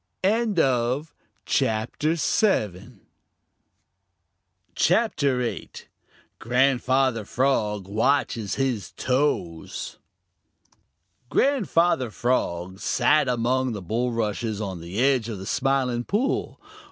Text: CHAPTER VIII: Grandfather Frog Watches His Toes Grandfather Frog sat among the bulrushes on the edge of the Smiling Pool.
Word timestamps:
CHAPTER 1.45 2.15
VIII: 2.15 2.99
Grandfather 6.39 7.23
Frog 7.25 7.87
Watches 7.87 8.55
His 8.55 8.93
Toes 8.97 9.97
Grandfather 11.29 12.09
Frog 12.09 12.79
sat 12.79 13.27
among 13.27 13.73
the 13.73 13.81
bulrushes 13.83 14.59
on 14.59 14.81
the 14.81 14.97
edge 14.99 15.29
of 15.29 15.37
the 15.37 15.45
Smiling 15.45 16.03
Pool. 16.03 16.59